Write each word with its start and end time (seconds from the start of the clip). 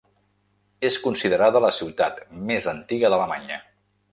És 0.89 0.95
considerada 1.03 1.61
la 1.65 1.71
ciutat 1.81 2.19
més 2.49 2.69
antiga 2.73 3.13
d’Alemanya. 3.15 3.61